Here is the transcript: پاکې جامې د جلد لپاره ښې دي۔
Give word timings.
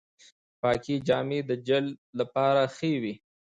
پاکې 0.61 0.95
جامې 1.07 1.39
د 1.49 1.51
جلد 1.67 1.95
لپاره 2.19 2.61
ښې 2.75 2.91
دي۔ 3.03 3.13